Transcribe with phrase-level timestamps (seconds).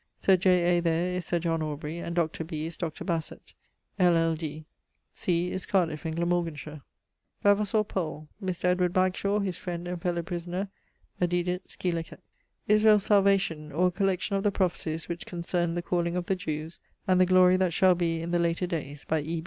[0.17, 0.79] 'Sir J.
[0.79, 2.43] A.' there is Sir John Aubrey; and 'Dr.
[2.43, 3.03] B.' is Dr.
[3.03, 3.53] Basset,
[3.99, 4.65] LL.D.;
[5.13, 6.81] 'C.' is Caerdif in Glamorganshire.
[7.43, 8.63] Vavasour Powell Mr.
[8.65, 10.69] Edward Bagshawe, his friend and fellow prisoner,
[11.21, 12.01] edidit scil.:
[12.67, 16.79] 'Israel's Salvation, or a collection of the prophecies which concern the calling of the Jewes
[17.07, 19.39] and the glory that shall be in the later dayes,' by E.